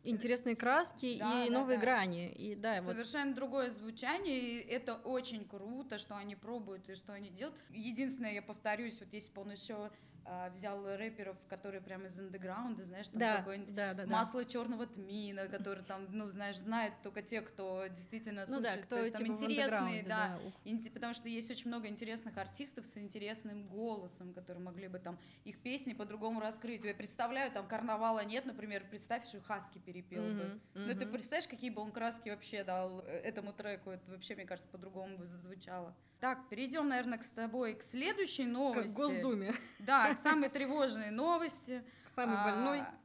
[0.05, 1.85] интересные краски да, и да, новые да.
[1.85, 2.31] грани.
[2.31, 3.37] И, да, Совершенно вот.
[3.37, 7.57] другое звучание, и это очень круто, что они пробуют и что они делают.
[7.71, 9.91] Единственное, я повторюсь, вот если бы он еще
[10.33, 14.49] а, взял рэперов, которые прямо из андеграунда, знаешь, там да, какое-нибудь да, да, масло да.
[14.49, 18.77] черного тмина, который там, ну, знаешь, знают только те, кто действительно слушает.
[18.77, 20.91] Ну, да, кто, То есть там типа интересные, да, да.
[20.95, 25.59] Потому что есть очень много интересных артистов с интересным голосом, которые могли бы там их
[25.59, 26.85] песни по-другому раскрыть.
[26.85, 30.43] Я представляю, там карнавала нет, например, представь, что Хаски перепел mm-hmm, бы.
[30.43, 30.95] Mm-hmm.
[30.95, 33.91] Ну, ты представляешь, какие бы он краски вообще дал э, этому треку?
[33.91, 35.93] Это вообще, мне кажется, по-другому бы зазвучало.
[36.21, 38.83] Так, перейдем, наверное, с тобой к следующей новости.
[38.83, 39.55] Как в Госдуме.
[39.79, 41.83] Да, к самой тревожной новости.
[42.05, 42.81] К самой а, больной.
[42.83, 43.00] В,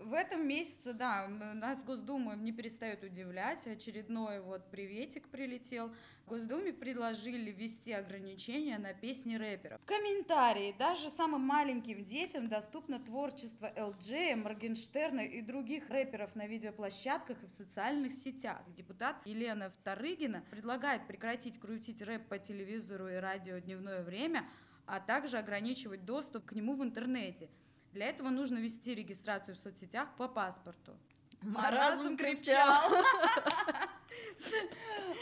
[0.00, 3.66] в этом месяце, да, нас Госдума не перестает удивлять.
[3.66, 5.92] Очередной вот приветик прилетел.
[6.26, 9.80] Госдуме предложили ввести ограничения на песни рэперов.
[9.86, 10.74] Комментарии.
[10.78, 17.50] Даже самым маленьким детям доступно творчество ЛД, Моргенштерна и других рэперов на видеоплощадках и в
[17.50, 18.60] социальных сетях.
[18.76, 24.46] Депутат Елена Вторыгина предлагает прекратить крутить рэп по телевизору и радио дневное время,
[24.86, 27.48] а также ограничивать доступ к нему в интернете.
[27.92, 30.96] Для этого нужно вести регистрацию в соцсетях по паспорту.
[31.42, 32.92] Маразм крепчал.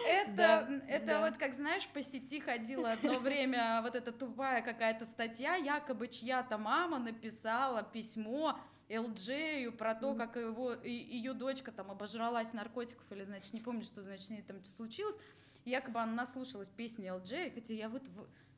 [0.06, 5.56] Это, это вот, как знаешь, по сети ходила одно время вот эта тупая какая-то статья,
[5.56, 13.04] якобы чья-то мама написала письмо Элджею про то, как его, ее дочка там обожралась наркотиков,
[13.10, 15.16] или, значит, не помню, что, значит, с ней там случилось.
[15.64, 18.02] Якобы она наслушалась песни Элджея, хотя я вот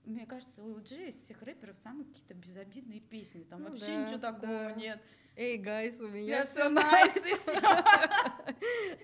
[0.09, 3.45] мне кажется, у LG из всех рэперов самые какие-то безобидные песни.
[3.45, 4.73] Там ну, вообще да, ничего такого да.
[4.73, 5.01] нет.
[5.37, 7.47] Эй, гайс, у меня все найс.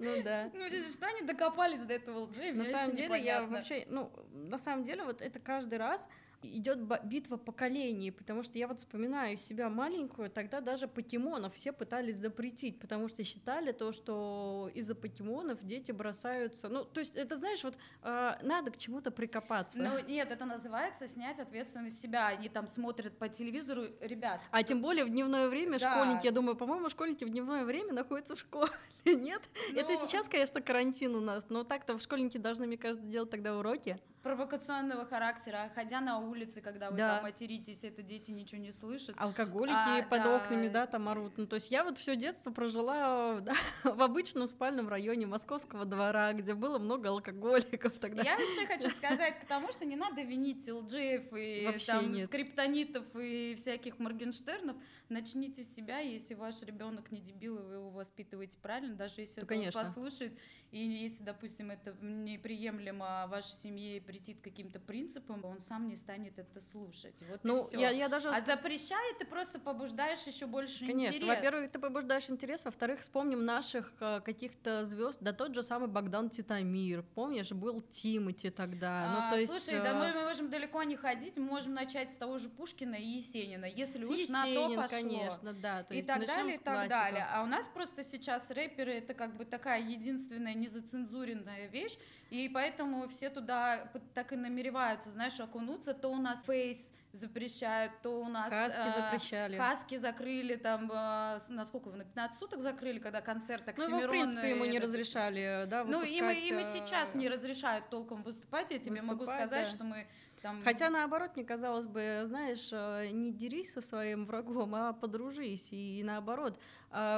[0.01, 0.51] Ну да.
[0.53, 2.53] Ну что они докопались до этого LG?
[2.55, 6.09] На самом деле я вообще, ну на самом деле вот это каждый раз
[6.45, 12.17] идет битва поколений, потому что я вот вспоминаю себя маленькую, тогда даже покемонов все пытались
[12.17, 17.63] запретить, потому что считали то, что из-за покемонов дети бросаются, ну, то есть это, знаешь,
[17.65, 19.83] вот э, надо к чему-то прикопаться.
[19.83, 24.41] Ну, нет, это называется снять ответственность себя, они там смотрят по телевизору, ребят.
[24.51, 25.93] А тем более в дневное время да.
[25.93, 28.71] школьники, я думаю, по-моему, школьники в дневное время находятся в школе,
[29.05, 29.43] нет?
[29.73, 29.81] Ну...
[29.81, 33.99] Это сейчас, конечно, карантин у нас, но так-то школьники должны, мне кажется, делать тогда уроки
[34.25, 37.17] провокационного характера, ходя на улице, когда вы да.
[37.17, 39.15] там материтесь, это дети ничего не слышат.
[39.19, 40.37] Алкоголики а, под да.
[40.37, 41.37] окнами, да, там орут.
[41.37, 43.53] Ну, то есть я вот все детство прожила да,
[43.85, 48.23] в обычном спальном районе Московского двора, где было много алкоголиков тогда.
[48.23, 52.27] Я вообще хочу сказать к тому, что не надо винить ЛДФ и вообще там нет.
[52.27, 54.77] скриптонитов и всяких Моргенштернов.
[55.11, 59.43] Начните с себя, если ваш ребенок не дебил, и вы его воспитываете правильно, даже если
[59.43, 60.33] то, он послушает,
[60.71, 66.39] и если, допустим, это неприемлемо вашей семье прийти к каким-то принципам, он сам не станет
[66.39, 67.15] это слушать.
[67.29, 68.29] Вот ну, я, я даже...
[68.29, 71.37] А запрещая, ты просто побуждаешь еще больше Конечно, интерес.
[71.37, 76.31] во-первых, ты побуждаешь интерес, во-вторых, вспомним наших э, каких-то звезд, да тот же самый Богдан
[76.31, 79.11] Титамир, помнишь, был Тимати тогда.
[79.13, 82.11] Ну, а, то есть, слушай, да мы, мы можем далеко не ходить, мы можем начать
[82.11, 84.89] с того же Пушкина и Есенина, если уж на то пошло.
[84.89, 85.83] конечно, да.
[85.83, 87.27] То и так далее, и так далее.
[87.31, 91.97] А у нас просто сейчас рэперы это как бы такая единственная незацензуренная вещь,
[92.31, 95.95] и поэтому все туда так и намереваются, знаешь, окунуться.
[95.95, 98.53] То у нас фейс запрещают, то у нас...
[98.53, 99.57] Хаски э, запрещали.
[99.57, 103.97] Хаски закрыли, там, э, насколько вы, на 15 суток закрыли, когда концерт Оксимирона...
[103.97, 107.89] Ну, его, в принципе, ему не разрешали, да, Ну, им, им и сейчас не разрешают
[107.89, 109.71] толком выступать, я тебе могу сказать, да.
[109.71, 110.07] что мы
[110.45, 110.63] там...
[110.63, 115.69] Хотя наоборот, мне казалось бы, знаешь, э, не дерись со своим врагом, а подружись.
[115.73, 116.59] И наоборот,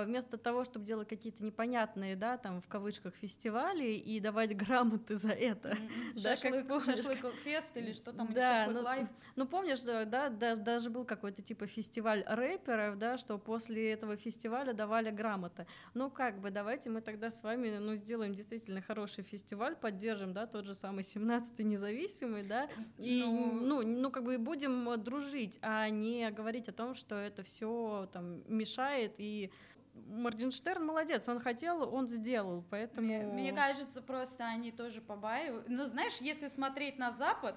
[0.05, 5.33] вместо того, чтобы делать какие-то непонятные, да, там в кавычках фестивали и давать грамоты за
[5.33, 5.77] это.
[6.15, 9.09] Да, шашлык, фест или что там, да, шашлык ну.
[9.37, 14.73] Ну помнишь, да, да, даже был какой-то типа фестиваль рэперов, да, что после этого фестиваля
[14.73, 15.67] давали грамоты.
[15.95, 20.47] Ну как бы давайте мы тогда с вами, ну сделаем действительно хороший фестиваль, поддержим, да,
[20.47, 25.59] тот же самый 17-й независимый, да, и ну, ну, ну, как бы будем э, дружить,
[25.63, 29.51] а не говорить о том, что это все там мешает и
[30.09, 33.07] Моргенштерн молодец, он хотел, он сделал, поэтому...
[33.07, 35.69] Мне, мне кажется, просто они тоже побаивают.
[35.69, 37.57] Ну, знаешь, если смотреть на Запад,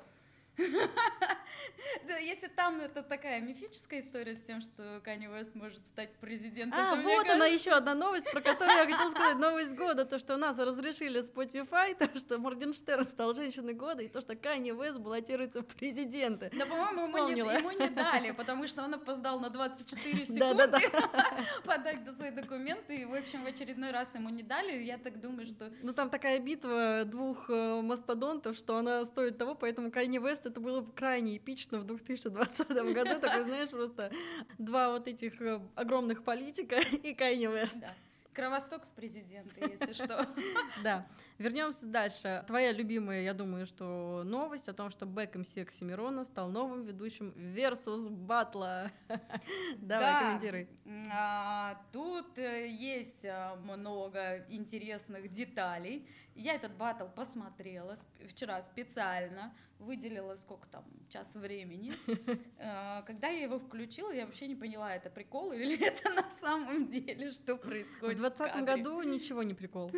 [2.07, 6.79] да, если там это такая мифическая история с тем, что Канни Уэст может стать президентом.
[6.79, 9.37] А, вот она еще одна новость, про которую я хотела сказать.
[9.37, 14.07] Новость года, то, что у нас разрешили Spotify, то, что Моргенштерн стал женщиной года, и
[14.07, 16.51] то, что Канни Уэст баллотируется в президенты.
[16.57, 20.77] Да, по-моему, ему не, ему не дали, потому что он опоздал на 24 секунды
[21.65, 24.83] подать свои документы, и, в общем, в очередной раз ему не дали.
[24.83, 25.71] Я так думаю, что...
[25.81, 30.59] Ну, там такая битва двух э, мастодонтов, что она стоит того, поэтому Канни Уэст это
[30.59, 33.19] было крайне эпично в 2020 году.
[33.19, 34.11] Такой, знаешь, просто
[34.57, 37.79] два вот этих э, огромных политика и Кайни Вест.
[37.79, 37.93] Да.
[38.33, 40.27] Кровосток в президенты, если что.
[40.83, 41.05] Да.
[41.39, 42.43] Вернемся дальше.
[42.47, 47.33] Твоя любимая, я думаю, что новость о том, что Бэком Секси Мирона стал новым ведущим
[47.37, 48.91] Versus Батла.
[49.77, 50.67] Давай, комментируй.
[51.09, 56.05] А, тут э, есть э, много интересных деталей.
[56.35, 57.97] Я этот батл посмотрела
[58.27, 61.93] вчера специально, выделила сколько там, час времени.
[62.61, 66.87] Э, когда я его включила, я вообще не поняла, это прикол или это на самом
[66.87, 68.15] деле, что происходит.
[68.15, 69.89] В двадцатом году ничего не прикол.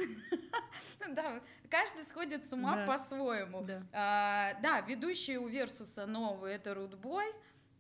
[1.10, 1.31] Да,
[1.70, 3.66] каждый сходит с ума по-своему.
[3.94, 7.26] А, да, ведущий у Версуса новый, это Рудбой.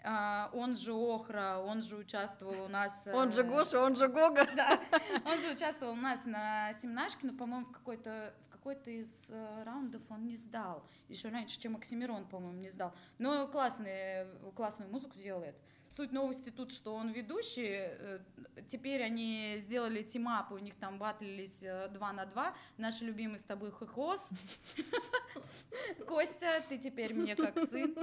[0.04, 3.08] А, он же Охра, он же участвовал у нас...
[3.14, 4.48] Он же э, Гоша, он же Гога.
[4.56, 4.80] Да,
[5.26, 10.04] он же участвовал у нас на семнашке, но, по-моему, в какой-то какой-то из э, раундов
[10.10, 10.88] он не сдал.
[11.08, 12.94] Еще раньше, чем Оксимирон, по-моему, не сдал.
[13.18, 15.56] Но классный, классную музыку делает.
[15.96, 17.68] Суть новости тут, что он ведущий.
[17.70, 18.20] Э,
[18.66, 22.56] теперь они сделали team up, у них там батлились э, два на два.
[22.78, 24.30] Наш любимый с тобой хохос.
[26.08, 27.94] Костя, ты теперь мне как сын.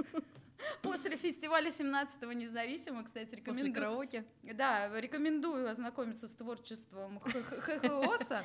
[0.83, 3.73] После фестиваля 17-го независимо, кстати, рекомендую.
[3.73, 4.25] После караоке.
[4.43, 8.43] Да, рекомендую ознакомиться с творчеством ХХОСа.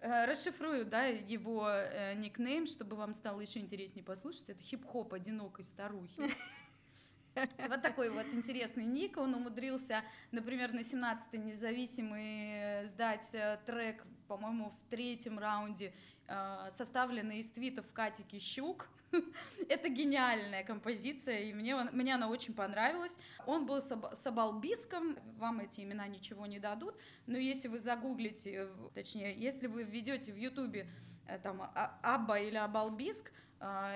[0.00, 1.68] Э, расшифрую, да, его
[2.16, 4.50] никнейм, чтобы вам стало еще интереснее послушать.
[4.50, 6.28] Это хип-хоп одинокой старухи.
[7.68, 9.16] Вот такой вот интересный ник.
[9.16, 15.92] Он умудрился, например, на 17-й независимый сдать э, трек, по-моему, в третьем раунде,
[16.26, 18.88] э, составленный из твитов Кати Кищук.
[19.68, 23.18] Это гениальная композиция, и мне, мне она очень понравилась.
[23.46, 26.94] Он был с, Абалбиском, вам эти имена ничего не дадут,
[27.26, 30.88] но если вы загуглите, точнее, если вы введете в Ютубе
[31.26, 33.32] э, там а, Абба или Абалбиск, э,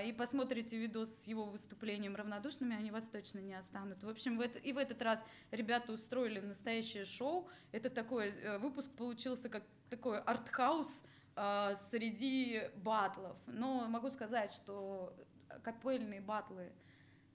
[0.04, 4.04] и посмотрите видос с его выступлением равнодушными, они вас точно не останут.
[4.04, 7.48] В общем, в это, и в этот раз ребята устроили настоящее шоу.
[7.72, 11.02] Это такой э, выпуск получился как такой артхаус,
[11.36, 13.38] э, среди батлов.
[13.46, 15.16] Но могу сказать, что
[15.62, 16.70] капельные батлы,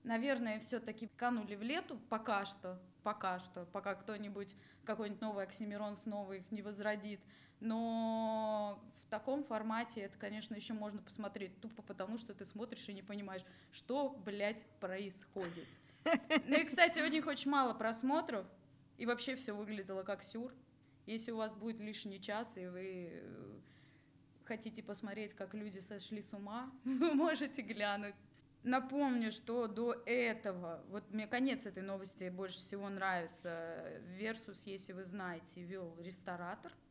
[0.04, 6.34] наверное, все-таки канули в лету пока что, пока что, пока кто-нибудь, какой-нибудь новый Оксимирон снова
[6.34, 7.22] их не возродит.
[7.60, 8.80] Но
[9.10, 13.44] таком формате это, конечно, еще можно посмотреть тупо потому, что ты смотришь и не понимаешь,
[13.72, 15.68] что, блядь, происходит.
[16.06, 18.46] Ну и, кстати, у них очень мало просмотров,
[18.98, 20.54] и вообще все выглядело как сюр.
[21.06, 23.24] Если у вас будет лишний час, и вы
[24.46, 28.16] хотите посмотреть, как люди сошли с ума, вы можете глянуть.
[28.64, 35.06] Напомню, что до этого, вот мне конец этой новости больше всего нравится, Версус, если вы
[35.06, 36.74] знаете, вел ресторатор–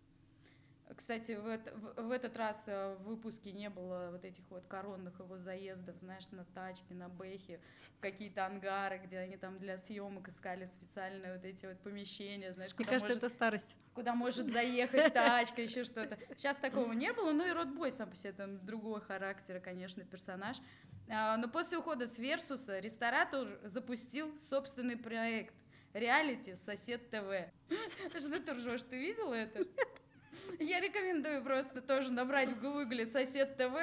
[0.96, 4.66] кстати, в, это, в, в этот раз э, в выпуске не было вот этих вот
[4.66, 7.60] коронных его заездов, знаешь, на тачке, на бэхе,
[7.96, 12.72] в какие-то ангары, где они там для съемок искали специальные вот эти вот помещения, знаешь.
[12.76, 13.76] Мне кажется, может, это старость.
[13.94, 16.18] Куда может заехать тачка, еще что-то.
[16.36, 20.58] Сейчас такого не было, ну и Ротбой сам по себе там другого характера, конечно, персонаж.
[21.10, 25.54] А, но после ухода с Версуса ресторатор запустил собственный проект
[25.94, 27.50] реалити «Сосед ТВ».
[28.18, 29.58] Что ты ржешь, ты видела это?
[29.58, 30.02] Нет.
[30.58, 33.74] Я рекомендую просто тоже набрать в гугле «Сосед ТВ»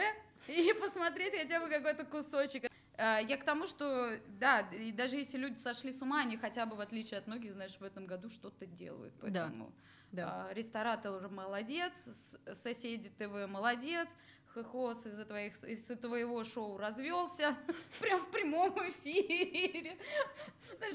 [0.48, 2.70] и посмотреть хотя бы какой-то кусочек.
[2.98, 6.66] А, я к тому, что, да, и даже если люди сошли с ума, они хотя
[6.66, 9.14] бы, в отличие от многих, знаешь, в этом году что-то делают.
[9.22, 9.74] Поэтому
[10.12, 10.48] Да.
[10.50, 14.10] а, ресторатор молодец, соседи ТВ молодец,
[14.56, 17.58] Хохос из-за твоих, из-за твоего шоу развелся
[18.00, 19.98] прям в прямом эфире.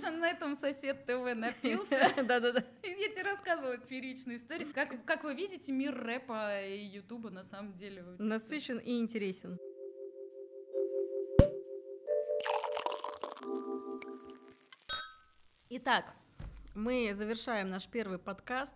[0.07, 2.11] Он на этом сосед ТВ напился.
[2.17, 2.65] Да-да-да.
[2.83, 4.73] Я тебе рассказывала фееричную историю.
[4.73, 8.03] Как, как вы видите, мир рэпа и ютуба на самом деле...
[8.19, 9.59] Насыщен и интересен.
[15.69, 16.15] Итак,
[16.75, 18.75] мы завершаем наш первый подкаст.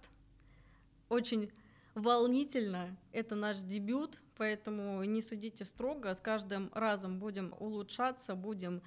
[1.08, 1.50] Очень
[1.94, 2.94] волнительно.
[3.12, 6.14] Это наш дебют, поэтому не судите строго.
[6.14, 8.82] С каждым разом будем улучшаться, будем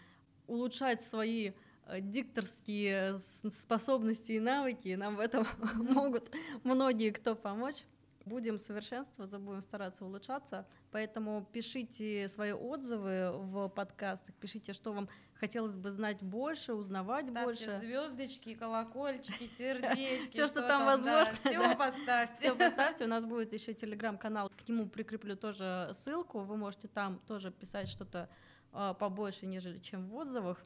[0.48, 1.52] улучшать свои
[1.86, 4.96] э, дикторские способности и навыки.
[4.96, 6.32] Нам в этом могут
[6.64, 7.84] многие кто помочь.
[8.28, 10.68] Будем совершенствоваться, будем стараться улучшаться.
[10.92, 17.66] Поэтому пишите свои отзывы в подкастах, пишите, что вам хотелось бы знать больше, узнавать Ставьте
[17.66, 17.80] больше.
[17.80, 20.32] звездочки, колокольчики, сердечки.
[20.32, 22.36] Всё, что там возможно, Все поставьте.
[22.36, 27.20] Все, поставьте, у нас будет еще телеграм-канал, к нему прикреплю тоже ссылку, вы можете там
[27.28, 28.30] тоже писать что-то
[28.74, 30.62] а, побольше, нежели чем в отзывах.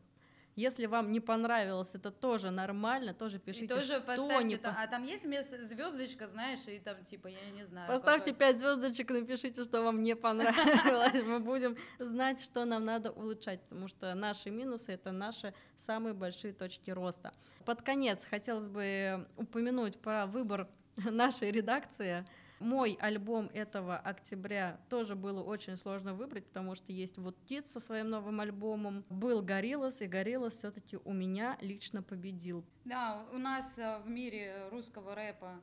[0.62, 4.76] Если вам не понравилось, это тоже нормально, тоже пишите, И тоже что поставьте не там,
[4.76, 7.88] по- а там есть место звездочка, знаешь, и там типа я не знаю.
[7.88, 11.24] Поставьте какой- пять звездочек, напишите, что вам не понравилось.
[11.26, 16.54] Мы будем знать, что нам надо улучшать, потому что наши минусы это наши самые большие
[16.54, 17.34] точки роста.
[17.66, 22.26] Под конец хотелось бы упомянуть про выбор нашей редакции.
[22.62, 27.80] Мой альбом этого октября тоже было очень сложно выбрать, потому что есть вот Тит со
[27.80, 32.64] своим новым альбомом, был Гориллас, и Гориллас все-таки у меня лично победил.
[32.86, 35.60] Да, у нас э, в мире русского рэпа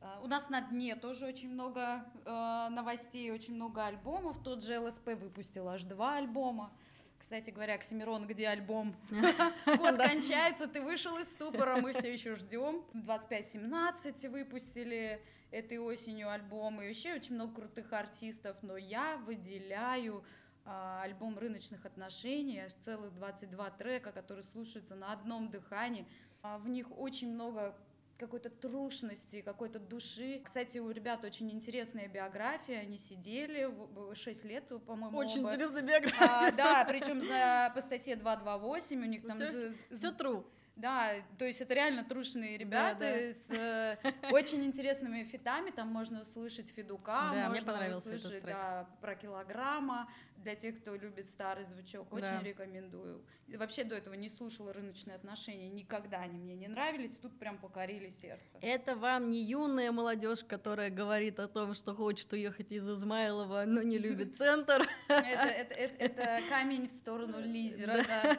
[0.00, 4.42] э, у нас на дне тоже очень много э, новостей, очень много альбомов.
[4.42, 6.72] Тот же ЛСП выпустил аж два альбома.
[7.20, 8.96] Кстати говоря, Оксимирон, где альбом?
[9.66, 12.82] Год кончается, ты вышел из ступора, мы все еще ждем.
[12.94, 20.24] 25-17 выпустили этой осенью альбом, и вообще очень много крутых артистов, но я выделяю
[20.64, 26.08] а, альбом рыночных отношений, аж целых 22 трека, которые слушаются на одном дыхании.
[26.42, 27.76] А, В них очень много
[28.20, 30.40] какой-то трушности, какой-то души.
[30.44, 33.68] Кстати, у ребят очень интересная биография, они сидели
[34.14, 35.48] 6 лет, по-моему, Очень оба.
[35.48, 36.28] интересная биография.
[36.28, 39.36] А, да, причем за, по статье 228 у них там...
[39.38, 40.44] Всё- з- з- Все true.
[40.76, 43.16] Да, то есть это реально трушные ребята да.
[43.32, 43.96] с э,
[44.32, 45.70] очень интересными фитами.
[45.70, 48.44] Там можно услышать Федука, Да, мне можно этот услышать трек.
[48.44, 50.08] да, про килограмма.
[50.36, 52.42] Для тех, кто любит старый звучок, очень Да.
[52.42, 53.22] рекомендую.
[53.48, 57.18] Вообще до этого не слушала рыночные отношения, никогда они мне не нравились.
[57.18, 58.56] Тут прям покорили сердце.
[58.62, 63.82] Это вам не юная молодежь, которая говорит о том, что хочет уехать из Измайлова, но
[63.82, 64.88] не любит центр.
[65.08, 68.38] Это, камень в сторону лизера, да.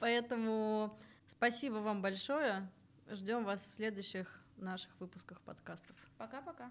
[0.00, 0.98] Поэтому
[1.36, 2.68] спасибо вам большое.
[3.08, 5.96] Ждем вас в следующих наших выпусках подкастов.
[6.18, 6.70] Пока-пока.